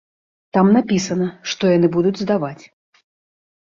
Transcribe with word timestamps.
Там 0.57 0.71
напісана, 0.77 1.29
што 1.53 1.63
яны 1.77 1.87
будуць 1.99 2.19
здаваць. 2.25 2.59